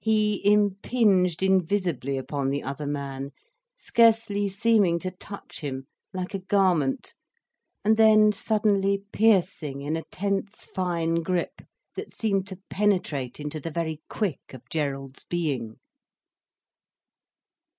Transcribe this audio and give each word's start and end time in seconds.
He 0.00 0.40
impinged 0.50 1.42
invisibly 1.42 2.16
upon 2.16 2.48
the 2.48 2.62
other 2.62 2.86
man, 2.86 3.32
scarcely 3.76 4.48
seeming 4.48 4.98
to 5.00 5.10
touch 5.10 5.60
him, 5.60 5.84
like 6.14 6.32
a 6.32 6.38
garment, 6.38 7.14
and 7.84 7.98
then 7.98 8.32
suddenly 8.32 9.02
piercing 9.12 9.82
in 9.82 9.94
a 9.94 10.04
tense 10.04 10.64
fine 10.64 11.16
grip 11.16 11.60
that 11.96 12.14
seemed 12.14 12.46
to 12.46 12.62
penetrate 12.70 13.38
into 13.38 13.60
the 13.60 13.70
very 13.70 14.00
quick 14.08 14.54
of 14.54 14.66
Gerald's 14.70 15.24
being. 15.24 15.76